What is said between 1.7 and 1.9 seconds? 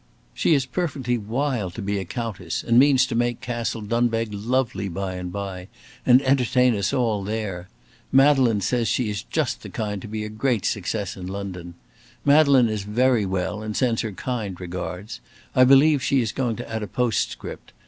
to